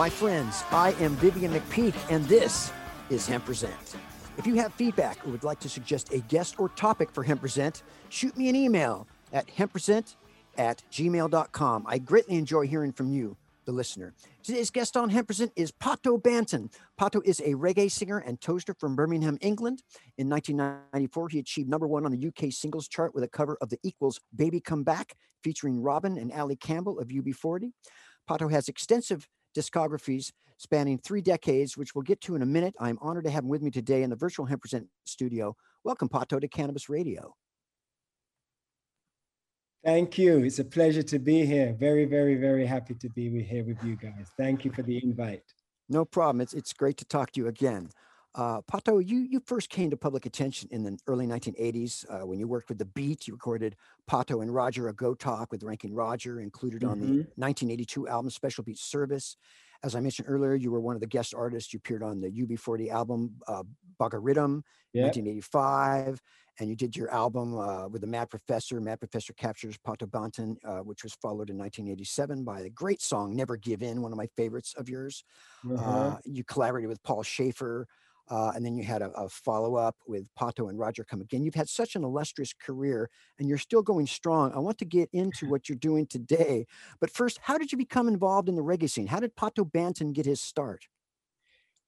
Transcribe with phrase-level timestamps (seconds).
[0.00, 2.72] My friends, I am Vivian McPeak, and this
[3.10, 3.96] is Hemp Present.
[4.38, 7.42] If you have feedback or would like to suggest a guest or topic for Hemp
[7.42, 10.16] Present, shoot me an email at hempresent
[10.56, 11.84] at gmail.com.
[11.86, 14.14] I greatly enjoy hearing from you, the listener.
[14.42, 16.72] Today's guest on Hemp Present is Pato Banton.
[16.98, 19.82] Pato is a reggae singer and toaster from Birmingham, England.
[20.16, 23.68] In 1994, he achieved number one on the UK singles chart with a cover of
[23.68, 25.12] the Equals Baby Come Back,
[25.44, 27.72] featuring Robin and Ali Campbell of UB40.
[28.26, 32.74] Pato has extensive discographies spanning three decades, which we'll get to in a minute.
[32.78, 35.56] I'm honored to have him with me today in the virtual Hemp Present studio.
[35.84, 37.34] Welcome, Pato, to Cannabis Radio.
[39.82, 40.40] Thank you.
[40.44, 41.74] It's a pleasure to be here.
[41.78, 44.28] Very, very, very happy to be here with you guys.
[44.36, 45.42] Thank you for the invite.
[45.88, 46.42] No problem.
[46.42, 47.88] It's, it's great to talk to you again.
[48.34, 52.38] Uh, Pato, you, you first came to public attention in the early 1980s uh, when
[52.38, 53.26] you worked with The Beat.
[53.26, 53.76] You recorded
[54.08, 57.06] Pato and Roger, a Go Talk with Ranking Roger, included on mm-hmm.
[57.06, 59.36] the 1982 album Special Beat Service.
[59.82, 61.72] As I mentioned earlier, you were one of the guest artists.
[61.72, 63.64] You appeared on the UB40 album uh,
[63.98, 64.62] Baggariddim,
[64.92, 65.06] yep.
[65.06, 66.20] 1985,
[66.60, 68.80] and you did your album uh, with the Mad Professor.
[68.80, 73.34] Mad Professor captures Pato Banton, uh, which was followed in 1987 by the great song
[73.34, 75.24] "Never Give In," one of my favorites of yours.
[75.78, 77.86] Uh, you collaborated with Paul Shaffer.
[78.30, 81.42] Uh, and then you had a, a follow up with Pato and Roger come again.
[81.42, 84.52] You've had such an illustrious career and you're still going strong.
[84.54, 86.66] I want to get into what you're doing today.
[87.00, 89.08] But first, how did you become involved in the reggae scene?
[89.08, 90.86] How did Pato Banton get his start?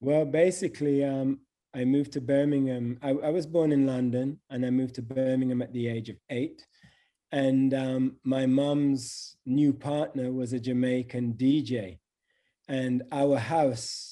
[0.00, 1.38] Well, basically, um,
[1.74, 2.98] I moved to Birmingham.
[3.02, 6.16] I, I, was born in London and I moved to Birmingham at the age of
[6.28, 6.66] eight.
[7.30, 11.98] And um, my mom's new partner was a Jamaican DJ.
[12.68, 14.11] And our house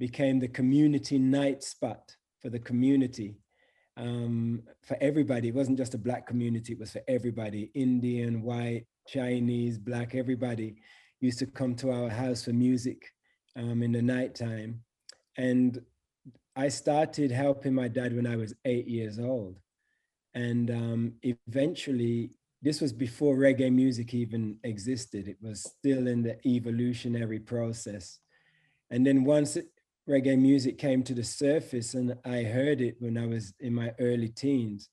[0.00, 3.36] became the community night spot for the community,
[3.98, 5.48] um, for everybody.
[5.48, 10.76] It wasn't just a Black community, it was for everybody Indian, white, Chinese, Black, everybody
[11.20, 13.12] used to come to our house for music
[13.56, 14.80] um, in the nighttime.
[15.36, 15.80] And
[16.56, 19.58] I started helping my dad when I was eight years old.
[20.34, 22.30] And um, eventually,
[22.62, 25.28] this was before reggae music even existed.
[25.28, 28.18] It was still in the evolutionary process.
[28.90, 29.56] And then once
[30.08, 33.92] reggae music came to the surface and I heard it when I was in my
[33.98, 34.88] early teens,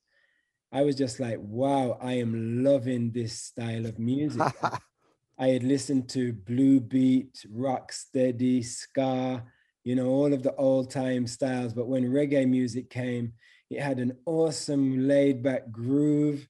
[0.72, 4.42] I was just like, wow, I am loving this style of music.
[5.40, 9.44] I had listened to blue beat, rock steady, ska,
[9.84, 11.74] you know, all of the old time styles.
[11.74, 13.34] But when reggae music came,
[13.70, 16.48] it had an awesome laid back groove.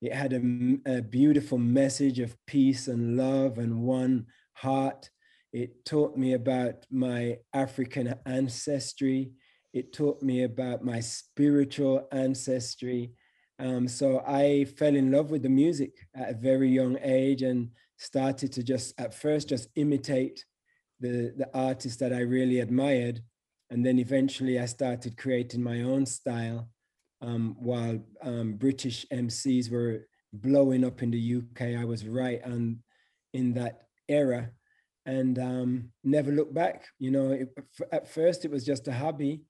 [0.00, 5.10] It had a, a beautiful message of peace and love and one heart.
[5.52, 9.32] It taught me about my African ancestry.
[9.72, 13.12] It taught me about my spiritual ancestry.
[13.58, 17.70] Um, so I fell in love with the music at a very young age and
[17.98, 20.44] started to just at first just imitate
[21.02, 23.20] the the artists that I really admired,
[23.70, 26.68] and then eventually I started creating my own style.
[27.20, 32.78] Um, while um, British MCs were blowing up in the UK, I was right on
[33.32, 34.50] in that era,
[35.06, 36.84] and um, never looked back.
[36.98, 37.48] You know, it,
[37.90, 39.42] at first it was just a hobby,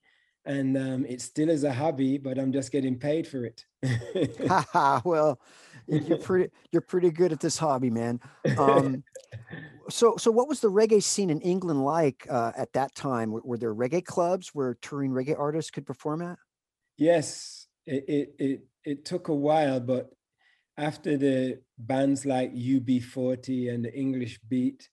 [0.45, 3.65] and um, it still is a hobby, but I'm just getting paid for it.
[5.05, 5.41] well,
[5.87, 8.21] you're pretty you're pretty good at this hobby, man.
[8.59, 9.05] Um,
[9.89, 13.31] so so what was the reggae scene in England like uh, at that time?
[13.31, 16.39] Were, were, there reggae clubs where touring reggae artists could perform at?
[16.97, 20.11] Yes, it it it, it took a while, but
[20.79, 24.89] after the bands like UB40 and the English Beat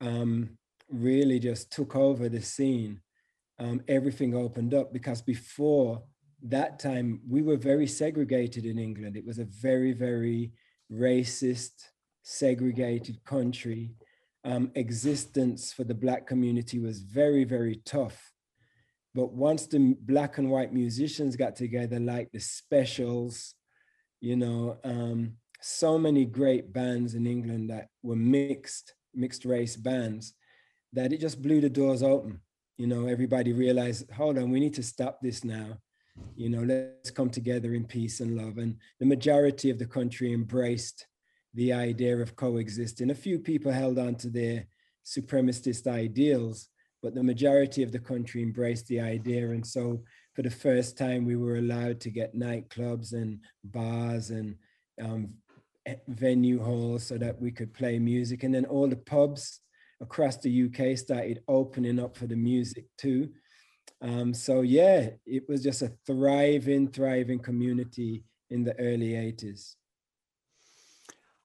[0.00, 0.58] um,
[0.88, 3.00] really just took over the scene,
[3.58, 6.02] um, everything opened up because before
[6.42, 9.16] that time we were very segregated in England.
[9.16, 10.52] It was a very, very
[10.90, 11.90] racist,
[12.22, 13.90] segregated country.
[14.44, 18.32] Um, existence for the Black community was very, very tough.
[19.14, 23.54] But once the Black and white musicians got together, like the Specials,
[24.20, 30.34] you know, um, so many great bands in England that were mixed, mixed race bands,
[30.92, 32.40] that it just blew the doors open.
[32.76, 35.78] You know, everybody realized, hold on, we need to stop this now.
[36.36, 38.58] You know let's come together in peace and love.
[38.58, 41.06] And the majority of the country embraced
[41.54, 43.10] the idea of coexisting.
[43.10, 44.66] A few people held on to their
[45.04, 46.68] supremacist ideals
[47.02, 49.50] but the majority of the country embraced the idea.
[49.50, 50.02] And so
[50.34, 54.56] for the first time we were allowed to get nightclubs and bars and
[55.00, 55.34] um,
[56.08, 59.60] venue halls so that we could play music and then all the pubs
[60.00, 63.30] across the uk started opening up for the music too
[64.02, 69.74] um, so yeah, it was just a thriving, thriving community in the early 80s.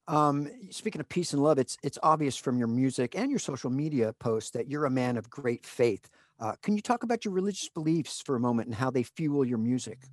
[0.07, 3.71] Um, speaking of peace and love, it's it's obvious from your music and your social
[3.71, 6.09] media posts that you're a man of great faith.
[6.39, 9.43] Uh, can you talk about your religious beliefs for a moment and how they fuel
[9.43, 10.03] your music?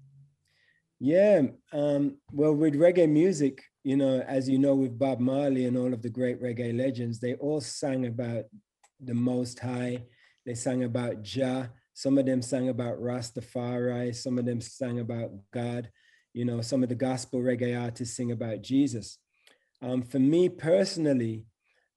[0.99, 1.43] Yeah,
[1.73, 5.93] um, well, with reggae music, you know, as you know, with Bob Marley and all
[5.93, 8.45] of the great reggae legends, they all sang about
[9.01, 10.05] the Most High.
[10.47, 11.71] They sang about Jah.
[11.95, 15.91] Some of them sang about Rastafari, some of them sang about God.
[16.33, 19.19] You know, some of the gospel reggae artists sing about Jesus.
[19.83, 21.45] Um, for me personally,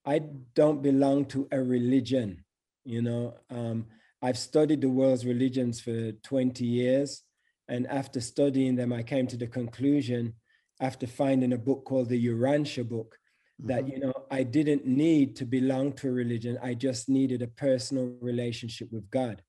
[0.05, 0.19] I
[0.53, 2.43] don't belong to a religion.
[2.83, 3.85] You know, um,
[4.21, 7.21] I've studied the world's religions for 20 years.
[7.67, 10.33] And after studying them, I came to the conclusion,
[10.81, 13.17] after finding a book called the Urantia book,
[13.61, 13.67] mm-hmm.
[13.69, 16.57] that, you know, I didn't need to belong to a religion.
[16.61, 19.41] I just needed a personal relationship with God.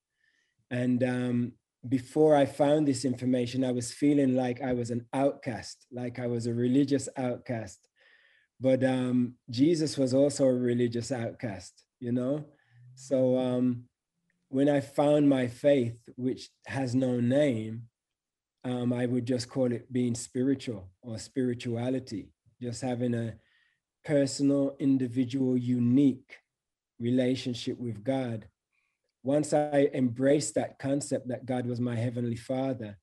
[0.71, 1.53] And um,
[1.89, 6.27] before I found this information, I was feeling like I was an outcast, like I
[6.27, 7.89] was a religious outcast.
[8.61, 12.47] But um, Jesus was also a religious outcast, you know?
[12.95, 13.85] So um,
[14.49, 17.83] when I found my faith, which has no name,
[18.67, 22.31] um, I would just call it being spiritual or spirituality,
[22.61, 23.35] just having a
[24.05, 26.37] personal, individual, unique
[26.99, 28.47] relationship with God
[29.27, 32.97] once I embraced that concept that God was my heavenly father,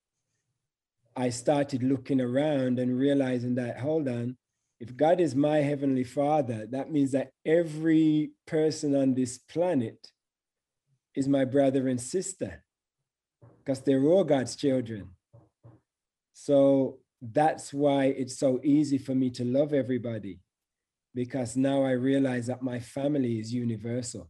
[1.18, 4.38] I started looking around and realizing that, hold on,
[4.80, 10.08] if God is my heavenly father, that means that every person on this planet
[11.14, 12.64] is my brother and sister
[13.58, 15.10] because they're all God's children.
[16.34, 20.40] So that's why it's so easy for me to love everybody
[21.16, 24.30] because now I realize that my family is universal.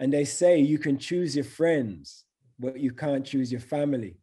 [0.00, 2.24] And they say you can choose your friends,
[2.58, 4.16] but you can't choose your family.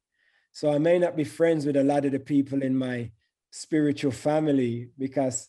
[0.51, 3.11] So I may not be friends with a lot of the people in my
[3.51, 5.47] spiritual family because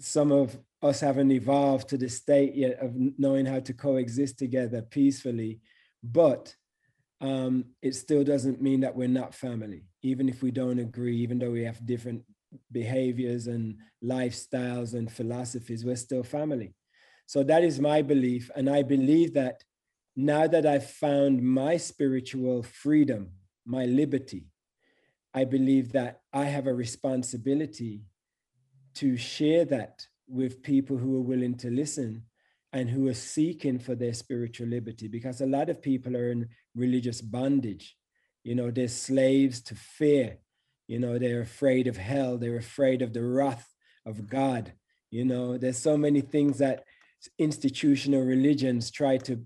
[0.00, 4.82] some of us haven't evolved to the state yet of knowing how to coexist together
[4.82, 5.60] peacefully.
[6.02, 6.54] But
[7.22, 11.38] um, it still doesn't mean that we're not family, even if we don't agree, even
[11.38, 12.24] though we have different
[12.72, 16.74] behaviors and lifestyles and philosophies, we're still family.
[17.26, 18.50] So that is my belief.
[18.56, 19.62] And I believe that
[20.16, 23.30] now that I've found my spiritual freedom,
[23.64, 24.48] my liberty,
[25.32, 28.02] I believe that I have a responsibility
[28.94, 32.24] to share that with people who are willing to listen
[32.72, 36.48] and who are seeking for their spiritual liberty because a lot of people are in
[36.74, 37.96] religious bondage.
[38.44, 40.38] You know, they're slaves to fear.
[40.88, 43.68] You know, they're afraid of hell, they're afraid of the wrath
[44.06, 44.72] of God.
[45.10, 46.84] You know, there's so many things that
[47.38, 49.44] institutional religions try to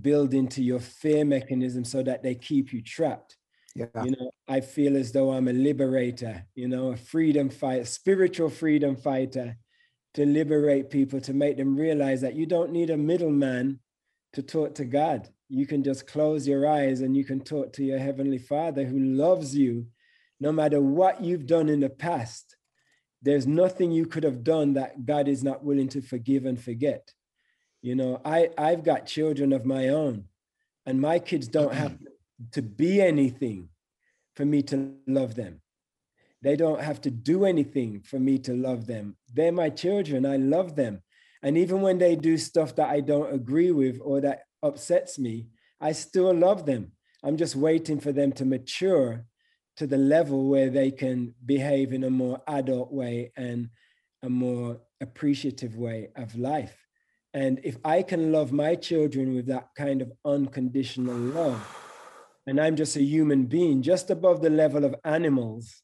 [0.00, 3.36] build into your fear mechanism so that they keep you trapped.
[3.74, 3.86] Yeah.
[4.04, 8.50] You know, I feel as though I'm a liberator, you know, a freedom fighter, spiritual
[8.50, 9.56] freedom fighter
[10.14, 13.80] to liberate people, to make them realize that you don't need a middleman
[14.32, 15.28] to talk to God.
[15.48, 18.98] You can just close your eyes and you can talk to your Heavenly Father who
[18.98, 19.86] loves you
[20.40, 22.56] no matter what you've done in the past.
[23.22, 27.12] There's nothing you could have done that God is not willing to forgive and forget.
[27.82, 30.24] You know, I, I've got children of my own,
[30.86, 31.98] and my kids don't have
[32.52, 33.68] to be anything
[34.36, 35.60] for me to love them.
[36.44, 39.16] They don't have to do anything for me to love them.
[39.32, 40.26] They're my children.
[40.26, 41.02] I love them.
[41.42, 45.48] And even when they do stuff that I don't agree with or that upsets me,
[45.80, 46.92] I still love them.
[47.22, 49.24] I'm just waiting for them to mature
[49.78, 53.70] to the level where they can behave in a more adult way and
[54.22, 56.76] a more appreciative way of life.
[57.32, 61.80] And if I can love my children with that kind of unconditional love,
[62.46, 65.82] and I'm just a human being, just above the level of animals,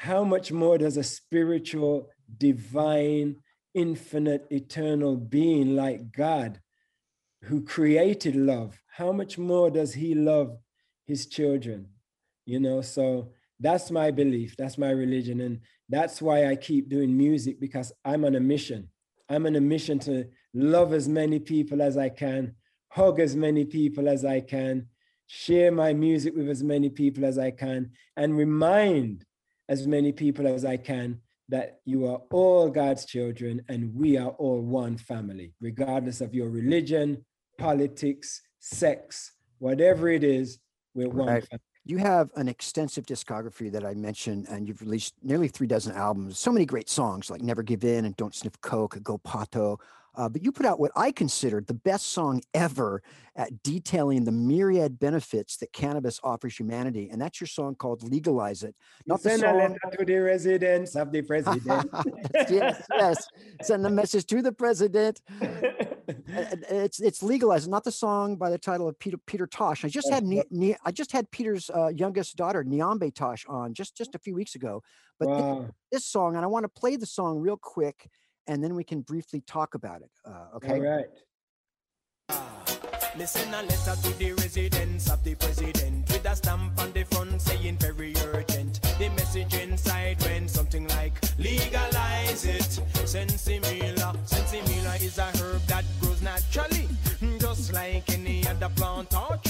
[0.00, 3.36] how much more does a spiritual, divine,
[3.74, 6.58] infinite, eternal being like God,
[7.42, 10.56] who created love, how much more does he love
[11.04, 11.86] his children?
[12.46, 15.42] You know, so that's my belief, that's my religion.
[15.42, 18.88] And that's why I keep doing music because I'm on a mission.
[19.28, 22.54] I'm on a mission to love as many people as I can,
[22.88, 24.86] hug as many people as I can,
[25.26, 29.26] share my music with as many people as I can, and remind
[29.70, 34.30] as many people as I can that you are all God's children and we are
[34.30, 37.24] all one family, regardless of your religion,
[37.56, 40.58] politics, sex, whatever it is,
[40.94, 41.48] we're one right.
[41.48, 41.62] family.
[41.84, 46.38] You have an extensive discography that I mentioned, and you've released nearly three dozen albums.
[46.38, 49.78] So many great songs like Never Give In and Don't Sniff Coke, Go Pato,
[50.14, 53.02] uh, but you put out what I considered the best song ever
[53.36, 58.62] at detailing the myriad benefits that cannabis offers humanity, and that's your song called "Legalize
[58.62, 58.74] It."
[59.06, 61.90] Not the song to the residence of the president.
[62.50, 63.26] yes, yes.
[63.62, 65.20] Send a message to the president.
[66.28, 69.84] it's it's legalized, not the song by the title of Peter Peter Tosh.
[69.84, 70.24] I just had
[70.84, 74.54] I just had Peter's uh, youngest daughter Niambe Tosh on just just a few weeks
[74.54, 74.82] ago.
[75.18, 75.60] But wow.
[75.60, 78.08] this, this song, and I want to play the song real quick
[78.50, 80.10] and then we can briefly talk about it.
[80.24, 80.74] Uh, okay.
[80.74, 81.06] All right.
[83.16, 87.40] Listen a letter to the residence of the president with a stamp on the front
[87.40, 88.80] saying very urgent.
[88.98, 92.80] The message inside went something like legalize it.
[93.04, 96.88] Sinsemilla, sinsemilla is a herb that grows naturally,
[97.38, 99.49] just like any other plant or tree.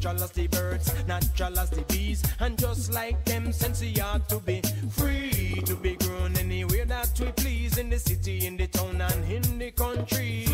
[0.00, 4.40] Natural as the birds, natural as the bees, and just like them, sensi ought to
[4.40, 8.98] be free to be grown anywhere that we please in the city, in the town,
[8.98, 10.46] and in the country,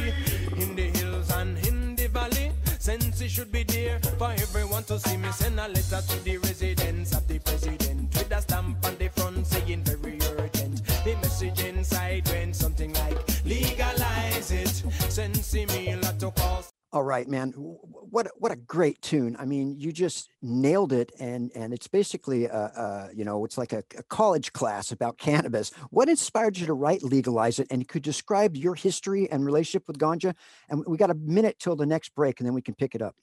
[0.57, 2.51] in the hills and in the valley.
[2.81, 5.31] Since it should be there for everyone to see me.
[5.31, 9.47] Send a letter to the residence of the president with a stamp on the front
[9.47, 10.85] saying very urgent.
[11.05, 14.83] The message inside went something like legalize it.
[15.09, 16.76] Send me a lot to cause.
[16.97, 17.51] All right, man.
[17.53, 19.37] What what a great tune.
[19.39, 23.59] I mean, you just nailed it, and and it's basically a, a you know it's
[23.59, 25.73] like a, a, college class about cannabis.
[25.91, 27.67] What inspired you to write "Legalize It"?
[27.71, 30.35] And could describe your history and relationship with ganja.
[30.71, 33.03] And we got a minute till the next break, and then we can pick it
[33.03, 33.15] up.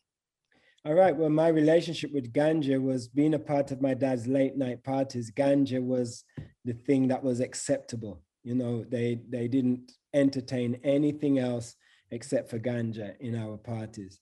[0.85, 1.15] All right.
[1.15, 5.31] Well, my relationship with ganja was being a part of my dad's late night parties.
[5.31, 6.25] Ganja was
[6.63, 8.21] the thing that was acceptable.
[8.43, 11.75] You know, they they didn't entertain anything else
[12.13, 14.19] except for ganja in our parties.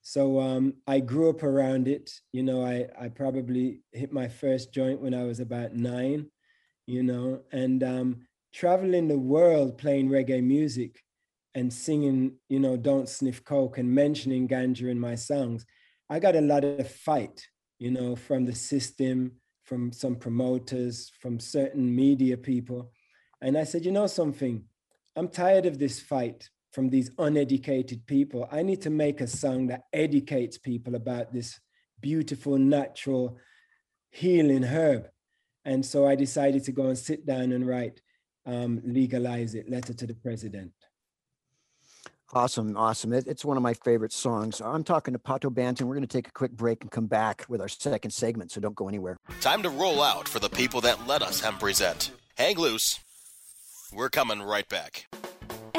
[0.00, 2.10] So um, I grew up around it.
[2.32, 6.26] You know, I, I probably hit my first joint when I was about nine,
[6.86, 11.00] you know, and um, traveling the world playing reggae music
[11.54, 15.64] and singing, you know, Don't Sniff Coke and mentioning ganja in my songs.
[16.10, 17.46] I got a lot of fight,
[17.78, 19.32] you know, from the system,
[19.64, 22.90] from some promoters, from certain media people.
[23.40, 24.64] And I said, you know something,
[25.14, 28.48] I'm tired of this fight from these uneducated people.
[28.50, 31.60] I need to make a song that educates people about this
[32.00, 33.38] beautiful, natural,
[34.10, 35.08] healing herb.
[35.64, 38.00] And so I decided to go and sit down and write
[38.46, 40.72] um, Legalize It, Letter to the President.
[42.34, 43.12] Awesome, awesome.
[43.12, 44.62] It, it's one of my favorite songs.
[44.62, 45.82] I'm talking to Pato Banton.
[45.82, 48.60] We're going to take a quick break and come back with our second segment, so
[48.60, 49.18] don't go anywhere.
[49.42, 52.10] Time to roll out for the people that let us hemp present.
[52.36, 52.98] Hang loose.
[53.92, 55.06] We're coming right back.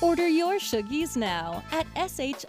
[0.00, 2.48] Order your Shoogies now at S-H-O-O-G-I-E-S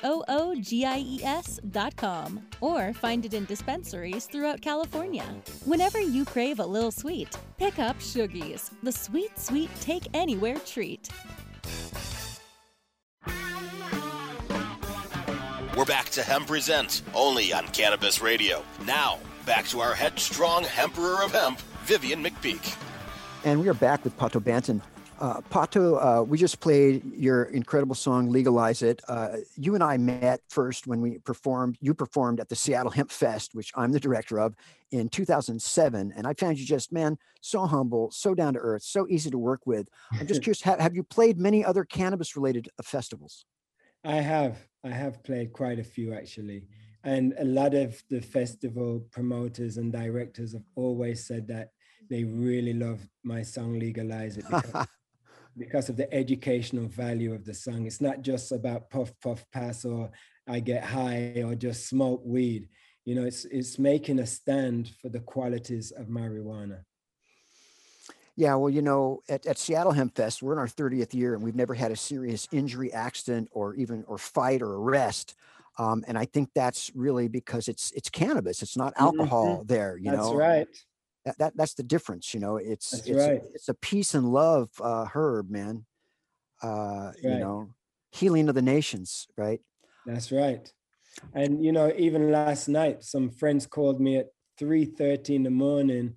[1.71, 5.23] dot com or find it in dispensaries throughout California.
[5.63, 11.09] Whenever you crave a little sweet, pick up Shoogies, the sweet, sweet take anywhere treat.
[15.77, 18.63] We're back to Hemp Present, only on Cannabis Radio.
[18.85, 22.77] Now, back to our headstrong Emperor of Hemp, Vivian McPeak.
[23.43, 24.81] And we are back with Pato Banton.
[25.17, 29.95] Uh, Pato, uh, we just played your incredible song "Legalize It." Uh, you and I
[29.97, 31.77] met first when we performed.
[31.79, 34.55] You performed at the Seattle Hemp Fest, which I'm the director of,
[34.91, 39.07] in 2007, and I found you just man so humble, so down to earth, so
[39.07, 39.87] easy to work with.
[40.11, 43.45] I'm just curious, have, have you played many other cannabis-related uh, festivals?
[44.03, 44.57] I have.
[44.83, 46.67] I have played quite a few actually,
[47.05, 51.71] and a lot of the festival promoters and directors have always said that
[52.09, 54.87] they really love my song "Legalize It." Because
[55.57, 57.85] because of the educational value of the song.
[57.85, 60.11] It's not just about puff, puff, pass, or
[60.47, 62.69] I get high, or just smoke weed.
[63.05, 66.79] You know, it's it's making a stand for the qualities of marijuana.
[68.37, 71.43] Yeah, well, you know, at, at Seattle Hemp Fest, we're in our 30th year and
[71.43, 75.35] we've never had a serious injury, accident, or even or fight or arrest.
[75.77, 78.61] Um, and I think that's really because it's it's cannabis.
[78.61, 79.67] It's not alcohol mm-hmm.
[79.67, 79.97] there.
[79.97, 80.67] You that's know, that's right
[81.25, 83.41] that, that that's the difference you know it's that's it's right.
[83.53, 85.85] it's a peace and love uh herb man
[86.63, 87.15] uh right.
[87.23, 87.69] you know
[88.11, 89.59] healing of the nations right
[90.05, 90.71] that's right
[91.33, 94.27] and you know even last night some friends called me at
[94.59, 96.13] 3 30 in the morning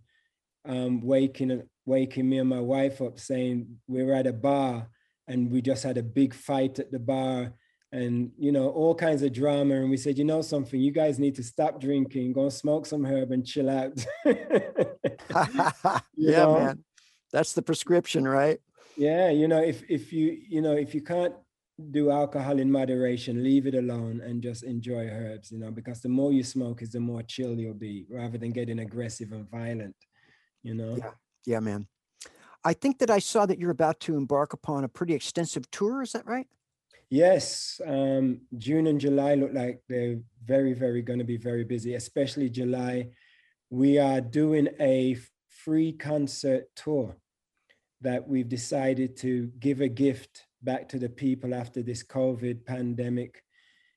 [0.67, 4.88] um waking waking me and my wife up saying we we're at a bar
[5.27, 7.53] and we just had a big fight at the bar
[7.92, 9.76] and you know all kinds of drama.
[9.76, 10.80] And we said you know something?
[10.80, 12.33] You guys need to stop drinking.
[12.33, 13.92] Go smoke some herb and chill out.
[16.16, 16.59] Yeah know?
[16.59, 16.85] man.
[17.33, 18.59] That's the prescription right?
[18.97, 21.35] Yeah you know if if you you know if you can't
[21.92, 26.09] do alcohol in moderation leave it alone and just enjoy herbs you know because the
[26.09, 29.95] more you smoke is the more chill you'll be rather than getting aggressive and violent
[30.64, 30.97] you know?
[30.97, 31.10] Yeah.
[31.47, 31.86] Yeah man.
[32.65, 36.02] I think that i saw that you're about to embark upon a pretty extensive tour
[36.02, 36.49] is that right
[37.10, 41.94] Yes, um, June and July look like they're very, very going to be very busy,
[41.94, 43.08] especially July.
[43.71, 45.16] We are doing a
[45.49, 47.16] free concert tour
[48.02, 53.42] that we've decided to give a gift back to the people after this COVID pandemic,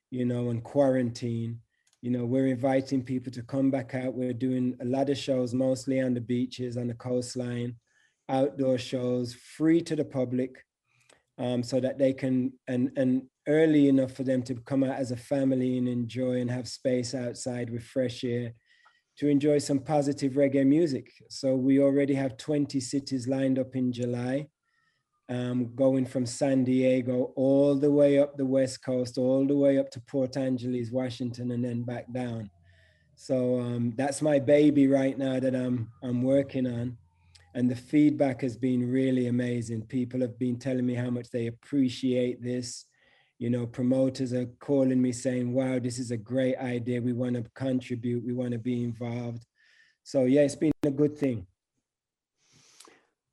[0.09, 1.59] you know, and quarantine.
[2.01, 4.13] You know, we're inviting people to come back out.
[4.13, 7.75] We're doing a lot of shows, mostly on the beaches, on the coastline,
[8.29, 10.65] outdoor shows, free to the public
[11.41, 15.11] um, so that they can and and early enough for them to come out as
[15.11, 18.53] a family and enjoy and have space outside with fresh air
[19.17, 21.11] to enjoy some positive reggae music.
[21.29, 24.47] So we already have 20 cities lined up in July,
[25.29, 29.79] um, going from San Diego all the way up the West Coast, all the way
[29.79, 32.51] up to Port Angeles, Washington, and then back down.
[33.15, 36.97] So um, that's my baby right now that I'm I'm working on
[37.53, 39.81] and the feedback has been really amazing.
[39.83, 42.85] People have been telling me how much they appreciate this.
[43.39, 47.01] You know, promoters are calling me saying, wow, this is a great idea.
[47.01, 49.45] We want to contribute, we want to be involved.
[50.03, 51.47] So, yeah, it's been a good thing.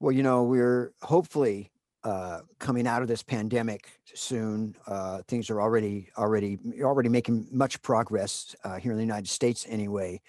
[0.00, 1.70] Well, you know, we're hopefully
[2.04, 4.74] uh, coming out of this pandemic soon.
[4.86, 9.66] Uh, things are already already already making much progress uh, here in the United States,
[9.68, 10.20] anyway.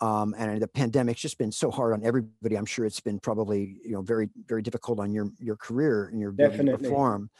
[0.00, 2.56] Um, and the pandemic's just been so hard on everybody.
[2.56, 6.20] I'm sure it's been probably you know very very difficult on your your career and
[6.20, 6.84] your ability Definitely.
[6.84, 7.30] to perform.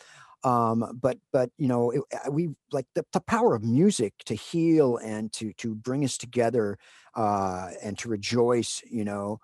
[0.43, 4.99] Um, but but you know it, we like the, the power of music to heal
[4.99, 6.79] and to to bring us together
[7.15, 8.83] uh, and to rejoice.
[8.91, 9.39] You know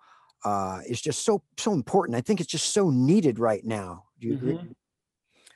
[0.44, 2.16] uh, is just so so important.
[2.16, 4.04] I think it's just so needed right now.
[4.20, 4.48] Do you mm-hmm.
[4.50, 4.76] agree?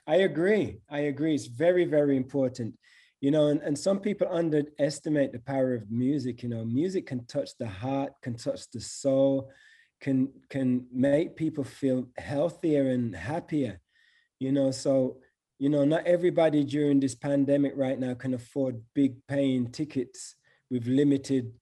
[0.06, 0.80] I agree.
[0.90, 1.34] I agree.
[1.34, 2.74] It's very very important
[3.20, 6.64] you know and, and some people underestimate the power of music you know.
[6.64, 9.50] Music can touch the heart can touch the soul
[10.00, 13.80] can can make people feel healthier and happier
[14.38, 14.70] you know.
[14.70, 15.18] So
[15.59, 20.37] you know not everybody during this pandemic right now can afford big paying tickets
[20.70, 21.52] with limited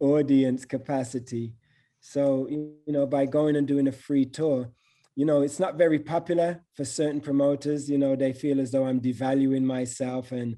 [0.00, 1.54] audience capacity.
[2.00, 4.72] So you know by going and doing a free tour
[5.14, 8.16] you know it's not very popular for certain promoters you know.
[8.16, 10.56] They feel as though i'm devaluing myself and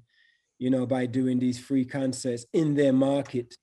[0.61, 3.57] you know, by doing these free concerts in their market.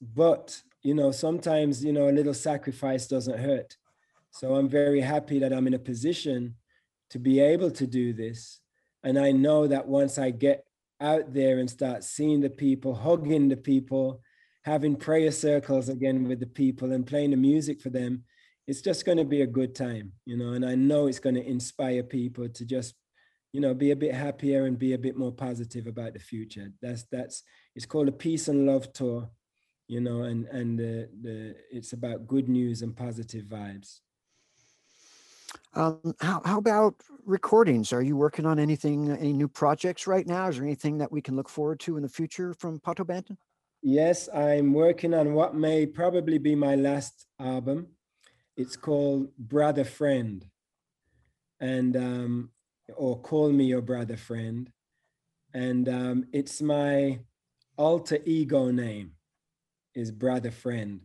[0.00, 3.76] But, you know, sometimes, you know, a little sacrifice doesn't hurt.
[4.30, 6.56] So I'm very happy that I'm in a position
[7.08, 8.60] to be able to do this.
[9.02, 10.66] And I know that once I get
[11.00, 14.20] out there and start seeing the people, hugging the people,
[14.62, 18.24] having prayer circles again with the people and playing the music for them,
[18.66, 20.52] it's just going to be a good time, you know.
[20.52, 22.94] And I know it's going to inspire people to just
[23.52, 26.72] you know, be a bit happier and be a bit more positive about the future.
[26.80, 27.42] That's that's
[27.74, 29.28] it's called a peace and love tour,
[29.88, 34.00] you know, and and the the it's about good news and positive vibes.
[35.74, 37.92] Um, how, how about recordings?
[37.92, 40.48] Are you working on anything, any new projects right now?
[40.48, 43.36] Is there anything that we can look forward to in the future from Pato Banton?
[43.82, 47.88] Yes, I'm working on what may probably be my last album.
[48.56, 50.44] It's called Brother Friend,
[51.60, 52.50] and um,
[52.96, 54.70] or Call Me Your Brother Friend,
[55.54, 57.20] and um, it's my
[57.76, 59.12] alter ego name
[59.94, 61.00] is Brother Friend,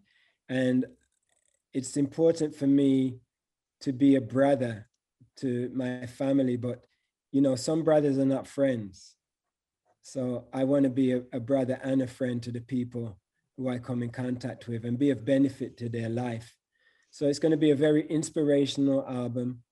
[0.49, 0.85] and
[1.73, 3.19] it's important for me
[3.81, 4.87] to be a brother
[5.37, 6.85] to my family, but
[7.31, 9.15] you know, some brothers are not friends.
[10.01, 13.19] So I want to be a, a, brother and a friend to the people
[13.57, 16.55] who I come in contact with and be of benefit to their life.
[17.11, 19.63] So it's going to be a very inspirational album.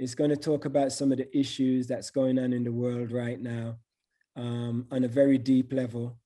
[0.00, 3.12] It's going to talk about some of the issues that's going on in the world
[3.12, 3.76] right now
[4.34, 6.18] um, on a very deep level,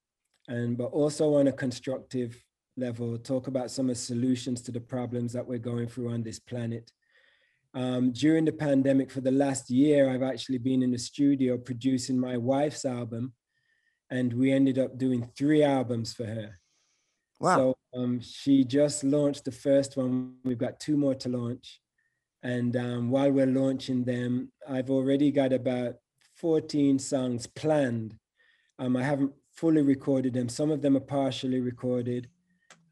[0.49, 2.43] and but also on a constructive
[2.77, 6.23] level, talk about some of the solutions to the problems that we're going through on
[6.23, 6.91] this planet
[7.75, 12.19] um, during the pandemic, for the last year, I've actually been in the studio producing
[12.19, 13.33] my wife's album,
[14.11, 16.61] and we ended up doing three albums for her.
[17.41, 17.57] Wow.
[17.57, 20.37] So um, she just launched the first one.
[20.45, 21.81] We've got two more to launch.
[22.45, 25.95] And um, while we're launching them, I've already got about
[26.37, 28.17] 14 songs planned.
[28.79, 30.51] Um, I haven't fully recorded them.
[30.51, 32.29] Some of them are partially recorded.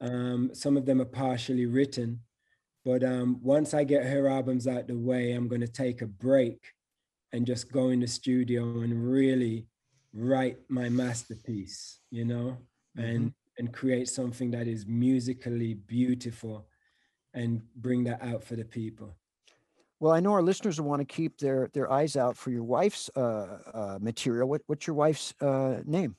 [0.00, 2.20] Um, some of them are partially written.
[2.82, 6.06] But um, once I get her albums out the way, I'm going to take a
[6.06, 6.72] break
[7.32, 9.66] and just go in the studio and really
[10.14, 12.56] write my masterpiece, you know,
[12.96, 13.04] mm-hmm.
[13.04, 16.66] and and create something that is musically beautiful
[17.34, 19.14] and bring that out for the people.
[20.02, 22.64] Well, I know our listeners will want to keep their their eyes out for your
[22.64, 24.48] wife's uh, uh, material.
[24.48, 26.16] What what's your wife's uh, name?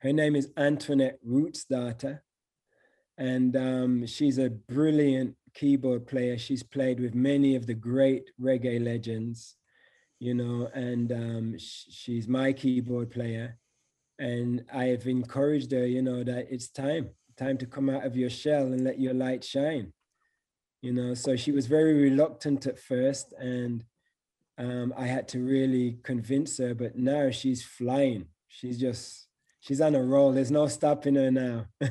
[0.00, 2.20] Her name is Antoinette Rootsdata,
[3.16, 6.36] and um, she's a brilliant keyboard player.
[6.36, 9.56] She's played with many of the great reggae legends,
[10.18, 13.56] you know, and um, sh- she's my keyboard player.
[14.18, 17.08] And I have encouraged her, you know, that it's time,
[17.38, 19.94] time to come out of your shell and let your light shine,
[20.82, 21.14] you know.
[21.14, 23.84] So she was very reluctant at first, and
[24.58, 26.74] um, I had to really convince her.
[26.74, 28.26] But now she's flying.
[28.48, 29.28] She's just,
[29.60, 30.32] she's on a roll.
[30.32, 31.66] There's no stopping her now.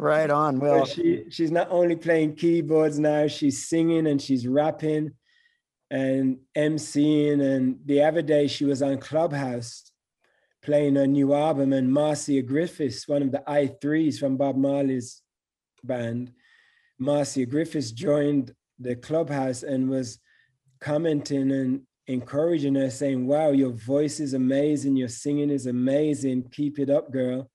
[0.00, 0.58] right on.
[0.60, 5.12] Well, she she's not only playing keyboards now, she's singing and she's rapping
[5.90, 7.40] and emceeing.
[7.40, 9.90] And the other day she was on Clubhouse
[10.62, 15.22] playing a new album, and Marcia Griffiths, one of the I-Threes from Bob Marley's
[15.84, 16.32] band,
[16.98, 20.18] Marcia Griffiths joined the Clubhouse and was
[20.80, 26.78] commenting and encouraging her, saying, Wow, your voice is amazing, your singing is amazing, keep
[26.78, 27.50] it up, girl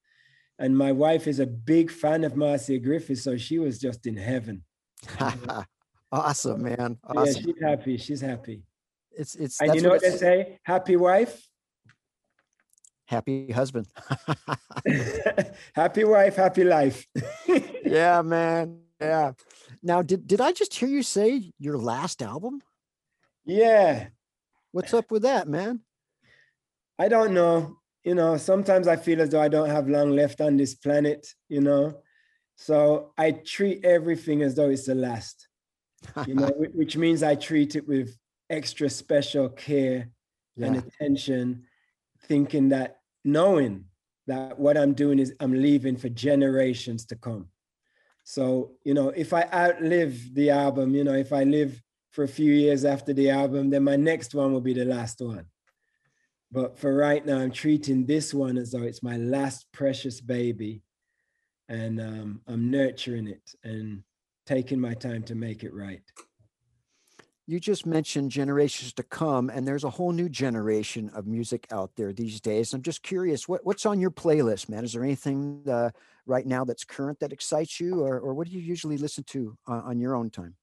[0.62, 4.16] and my wife is a big fan of Marcia Griffiths, so she was just in
[4.16, 4.64] heaven.
[6.12, 7.00] awesome, man.
[7.04, 7.26] Awesome.
[7.26, 7.98] Yeah, she's happy.
[7.98, 8.62] She's happy.
[9.12, 10.60] It's it's and you know what, what they say?
[10.64, 11.42] Happy wife.
[13.06, 13.88] Happy husband.
[15.74, 17.08] happy wife, happy life.
[17.84, 18.82] yeah, man.
[19.02, 19.32] Yeah.
[19.82, 22.62] Now, did did I just hear you say your last album?
[23.44, 24.08] Yeah.
[24.72, 25.82] What's up with that, man?
[27.00, 30.42] I don't know you know, sometimes I feel as though I don't have long left
[30.42, 32.02] on this planet, you know.
[32.56, 35.48] So I treat everything as though it's the last,
[36.26, 38.18] you know, which means I treat it with
[38.50, 40.10] extra special care
[40.56, 40.68] yeah.
[40.68, 41.64] and attention,
[42.24, 43.86] thinking that knowing
[44.28, 47.48] that what I'm doing is I'm leaving for generations to come.
[48.24, 51.82] So, you know, if I outlive the album, you know, if I live
[52.12, 55.22] for a few years after the album, then my next one will be the last
[55.22, 55.46] one.
[56.52, 60.82] But for right now, I'm treating this one as though it's my last precious baby.
[61.70, 64.04] And um, I'm nurturing it and
[64.46, 66.02] taking my time to make it right.
[67.48, 71.92] You just mentioned generations to come, and there's a whole new generation of music out
[71.96, 72.74] there these days.
[72.74, 74.84] I'm just curious, what, what's on your playlist, man?
[74.84, 75.90] Is there anything uh,
[76.26, 79.58] right now that's current that excites you, or, or what do you usually listen to
[79.68, 80.56] on, on your own time?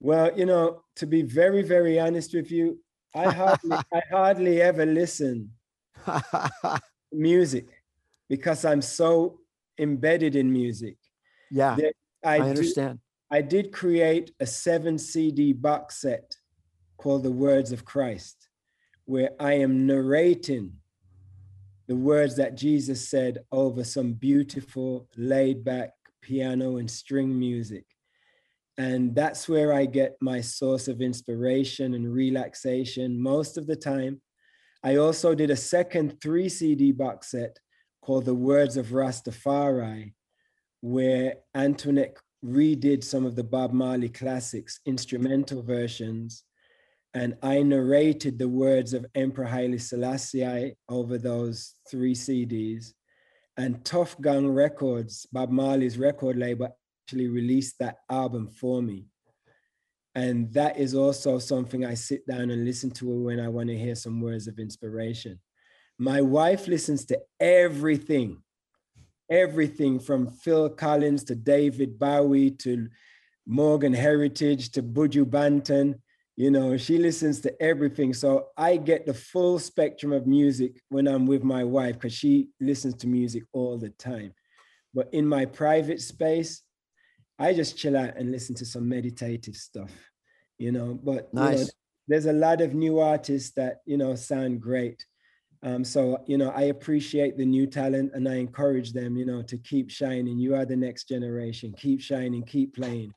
[0.00, 2.80] Well, you know, to be very, very honest with you,
[3.14, 5.52] I hardly, I hardly ever listen
[7.12, 7.68] music
[8.28, 9.40] because I'm so
[9.78, 10.96] embedded in music.
[11.50, 11.76] Yeah,
[12.24, 12.98] I, I understand.
[13.30, 16.36] I did create a seven CD box set
[16.96, 18.48] called The Words of Christ,
[19.04, 20.74] where I am narrating
[21.88, 25.90] the words that Jesus said over some beautiful, laid back
[26.22, 27.84] piano and string music.
[28.78, 34.20] And that's where I get my source of inspiration and relaxation most of the time.
[34.84, 37.58] I also did a second three CD box set
[38.02, 40.12] called The Words of Rastafari,
[40.80, 46.44] where Antoinette redid some of the Bob Marley classics, instrumental versions,
[47.16, 52.92] and I narrated the words of Emperor Haile Selassie over those three CDs.
[53.56, 56.68] And Tuff Gong Records, Bob Marley's record label,
[57.02, 59.06] actually released that album for me.
[60.14, 63.78] And that is also something I sit down and listen to when I want to
[63.78, 65.40] hear some words of inspiration.
[65.98, 68.42] My wife listens to everything,
[69.30, 72.88] everything from Phil Collins to David Bowie to
[73.46, 76.00] Morgan Heritage to Buju Banton.
[76.36, 78.12] You know, she listens to everything.
[78.12, 82.48] So I get the full spectrum of music when I'm with my wife because she
[82.60, 84.34] listens to music all the time.
[84.92, 86.62] But in my private space,
[87.38, 89.92] I just chill out and listen to some meditative stuff,
[90.58, 90.98] you know.
[91.02, 91.58] But nice.
[91.58, 91.70] You know,
[92.08, 95.04] there's a lot of new artists that you know sound great.
[95.66, 99.42] Um, so you know, I appreciate the new talent and I encourage them, you know,
[99.42, 100.38] to keep shining.
[100.38, 101.74] You are the next generation.
[101.76, 102.44] Keep shining.
[102.44, 103.12] Keep playing.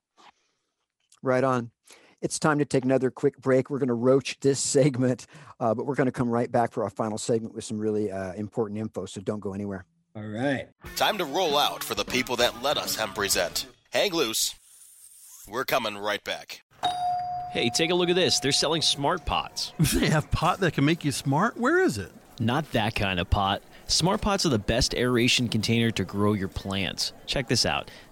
[1.21, 1.69] Right on.
[2.21, 3.69] It's time to take another quick break.
[3.69, 5.27] We're going to roach this segment,
[5.59, 8.11] uh, but we're going to come right back for our final segment with some really
[8.11, 9.05] uh, important info.
[9.05, 9.85] So don't go anywhere.
[10.15, 10.69] All right.
[10.95, 13.67] Time to roll out for the people that let us hemp present.
[13.91, 14.55] Hang loose.
[15.47, 16.63] We're coming right back.
[17.51, 18.39] Hey, take a look at this.
[18.39, 19.73] They're selling smart pots.
[19.93, 21.55] They have pot that can make you smart?
[21.55, 22.11] Where is it?
[22.39, 23.61] Not that kind of pot.
[23.85, 27.11] Smart pots are the best aeration container to grow your plants.
[27.25, 27.91] Check this out.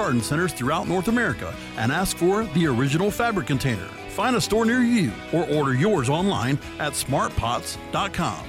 [0.00, 3.84] garden centers throughout North America and ask for the original fabric container.
[4.08, 8.46] Find a store near you or order yours online at smartpots.com.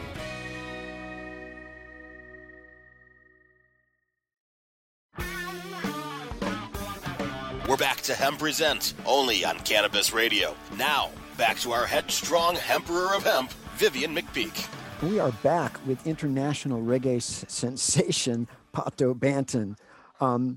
[7.67, 10.55] We're back to Hemp Present, only on Cannabis Radio.
[10.77, 14.69] Now, back to our headstrong Emperor of Hemp, Vivian McPeak.
[15.03, 19.75] We are back with international reggae sensation Pato Banton.
[20.21, 20.55] Um,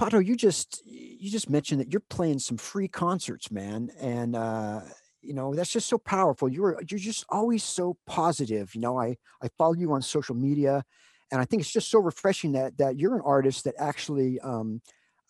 [0.00, 4.80] Pato, you just you just mentioned that you're playing some free concerts, man, and uh,
[5.20, 6.48] you know that's just so powerful.
[6.48, 8.74] You're you're just always so positive.
[8.74, 10.82] You know, I I follow you on social media,
[11.30, 14.80] and I think it's just so refreshing that that you're an artist that actually um,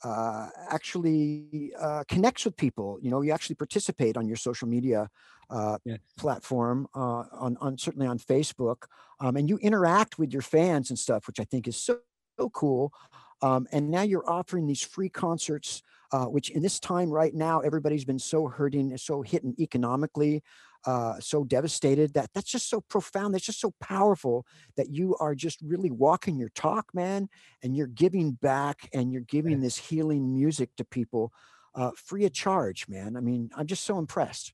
[0.05, 3.01] uh, actually uh, connects with people.
[3.03, 5.09] You know, you actually participate on your social media
[5.51, 5.97] uh, yeah.
[6.17, 8.85] platform, uh, on on certainly on Facebook,
[9.19, 11.99] um, and you interact with your fans and stuff, which I think is so
[12.39, 12.93] so cool.
[13.43, 17.61] Um, and now you're offering these free concerts, uh, which in this time right now,
[17.61, 20.43] everybody's been so hurting, so hidden economically,
[20.87, 23.35] uh, so devastated that that's just so profound.
[23.35, 27.29] That's just so powerful that you are just really walking your talk, man,
[27.63, 31.33] and you're giving back and you're giving this healing music to people
[31.75, 33.17] uh, free of charge, man.
[33.17, 34.53] I mean, I'm just so impressed.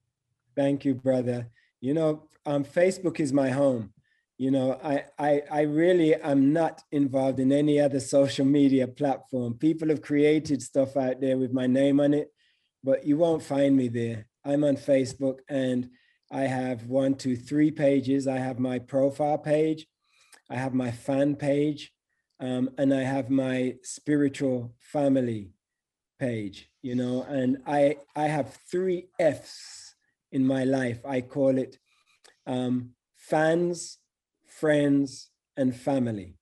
[0.55, 1.49] Thank you, brother.
[1.81, 3.93] You know, um, Facebook is my home
[4.39, 9.55] you know I, I i really am not involved in any other social media platform.
[9.55, 12.29] People have created stuff out there with my name on it
[12.85, 14.27] but you won't find me there.
[14.45, 15.91] I'm on facebook and
[16.31, 18.27] i have one two three pages.
[18.27, 19.87] I have my profile page
[20.51, 21.93] i have my fan page
[22.41, 25.51] um, and i have my spiritual family
[26.19, 29.87] page you know and i i have three f's
[30.33, 31.01] in my life.
[31.07, 31.79] I call it
[32.47, 33.99] um, fans
[34.61, 36.35] friends, and family.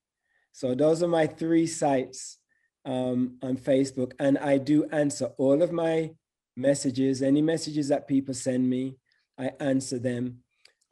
[0.53, 2.39] So those are my three sites
[2.85, 4.13] um, on Facebook.
[4.19, 6.11] And I do answer all of my
[6.57, 8.97] messages, any messages that people send me,
[9.39, 10.39] I answer them.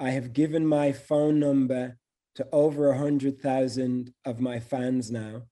[0.00, 1.96] I have given my phone number
[2.34, 5.42] to over a 100,000 of my fans now,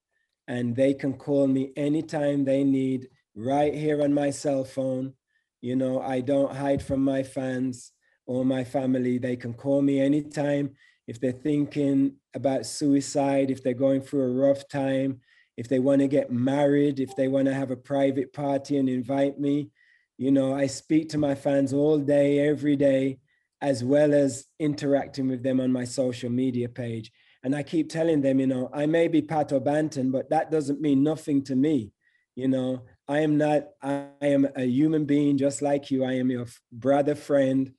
[0.48, 5.14] and they can call me anytime they need, right here on my cell phone.
[5.60, 7.92] You know, I don't hide from my fans
[8.26, 9.18] or my family.
[9.18, 10.74] They can call me anytime
[11.10, 15.18] if they're thinking about suicide, if they're going through a rough time,
[15.56, 18.88] if they want to get married, if they want to have a private party and
[18.88, 19.70] invite me.
[20.18, 23.18] You know, I speak to my fans all day, every day,
[23.60, 27.10] as well as interacting with them on my social media page.
[27.42, 30.80] And I keep telling them, you know, I may be Pato Banton, but that doesn't
[30.80, 31.90] mean nothing to me.
[32.36, 36.04] You know, I am not, I am a human being just like you.
[36.04, 37.72] I am your brother, friend,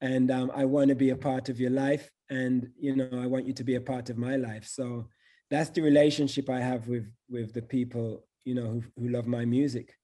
[0.00, 2.08] and um, I want to be a part of your life.
[2.32, 4.66] And, you know, I want you to be a part of my life.
[4.66, 5.08] So
[5.50, 9.44] that's the relationship I have with, with the people, you know, who, who love my
[9.44, 9.94] music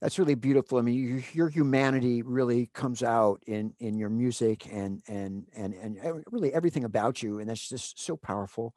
[0.00, 0.76] that's really beautiful.
[0.76, 5.72] I mean, your, your, humanity really comes out in in your music and and and
[5.72, 8.74] and really everything about you, and that's just so powerful.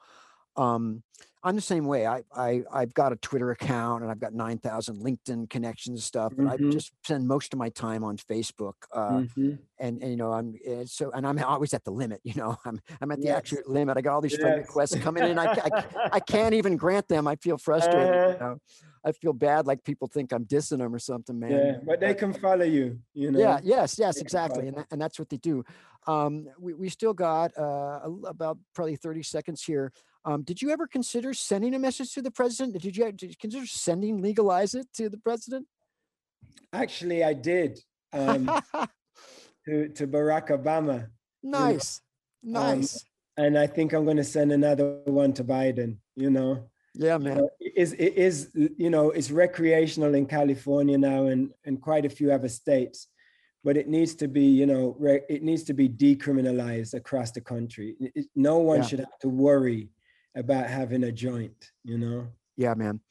[0.57, 1.03] Um,
[1.43, 2.05] I'm the same way.
[2.05, 6.03] I, I I've got a Twitter account and I've got nine thousand LinkedIn connections and
[6.03, 6.67] stuff, but mm-hmm.
[6.67, 8.73] I just spend most of my time on Facebook.
[8.91, 9.51] Uh, mm-hmm.
[9.79, 12.21] and, and you know I'm so and I'm always at the limit.
[12.27, 13.37] You know I'm I'm at the yes.
[13.37, 13.97] actual limit.
[13.97, 14.41] I got all these yes.
[14.41, 17.25] friend requests coming in, and I, I, I can't even grant them.
[17.27, 18.13] I feel frustrated.
[18.13, 18.33] Uh-huh.
[18.33, 18.57] You know?
[19.05, 21.51] I feel bad, like people think I'm dissing them or something, man.
[21.51, 22.99] Yeah, but they can follow you.
[23.13, 23.39] You know.
[23.39, 23.59] Yeah.
[23.63, 23.97] Yes.
[23.97, 24.17] Yes.
[24.17, 24.67] Exactly.
[24.67, 25.63] And and that's what they do.
[26.07, 29.93] Um, we we still got uh, about probably 30 seconds here.
[30.27, 32.73] Um, did you ever consider sending a message to the president?
[32.73, 35.65] Did you, did you consider sending legalize it to the president?
[36.73, 37.79] Actually, I did
[38.11, 38.45] um,
[39.65, 41.07] to to Barack Obama.
[41.41, 42.01] Nice,
[42.43, 42.75] you know?
[42.75, 43.05] nice.
[43.37, 45.95] Um, and I think I'm going to send another one to Biden.
[46.17, 46.69] You know.
[46.93, 47.37] Yeah, man.
[47.37, 52.05] Know, it is it is you know it's recreational in California now and and quite
[52.05, 53.07] a few other states,
[53.63, 57.39] but it needs to be you know re- it needs to be decriminalized across the
[57.39, 57.95] country.
[57.97, 58.87] It, no one yeah.
[58.87, 59.87] should have to worry
[60.37, 62.27] about having a joint, you know?
[62.55, 63.01] Yeah, man.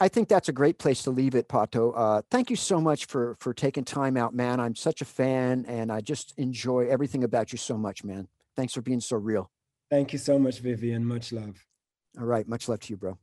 [0.00, 1.92] I think that's a great place to leave it, Pato.
[1.94, 4.58] Uh, thank you so much for for taking time out, man.
[4.58, 8.26] I'm such a fan, and I just enjoy everything about you so much, man.
[8.56, 9.48] Thanks for being so real.
[9.88, 11.04] Thank you so much, Vivian.
[11.04, 11.64] Much love.
[12.18, 13.16] All right, much love to you, bro.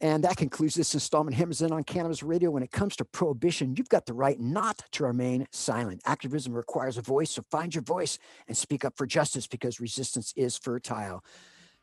[0.00, 2.50] And that concludes this installment of Hemzin on Cannabis Radio.
[2.50, 6.02] When it comes to prohibition, you've got the right not to remain silent.
[6.04, 10.32] Activism requires a voice, so find your voice and speak up for justice because resistance
[10.36, 11.24] is fertile.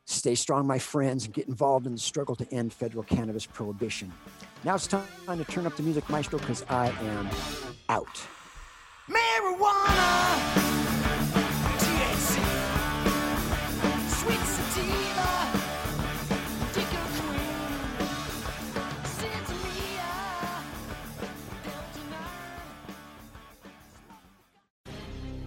[0.08, 4.12] Stay strong, my friends, and get involved in the struggle to end federal cannabis prohibition.
[4.62, 7.28] Now it's time to turn up the music, Maestro, because I am
[7.88, 8.22] out.
[9.10, 10.85] Marijuana!